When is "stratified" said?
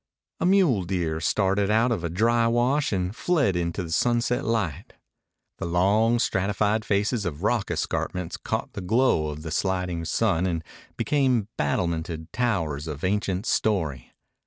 6.17-6.83